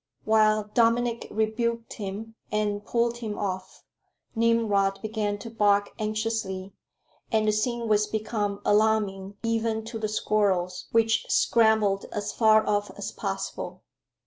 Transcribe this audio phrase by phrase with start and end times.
[0.25, 3.83] While Dominic rebuked him and pulled him off,
[4.33, 6.73] Nimrod began to bark anxiously,
[7.31, 12.89] and the scene was become alarming even to the squirrels, which scrambled as far off
[12.97, 13.83] as possible.